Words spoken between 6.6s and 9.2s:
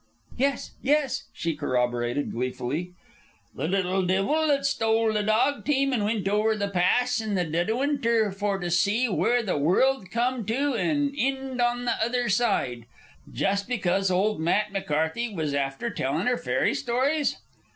Pass in the dead o' winter for to see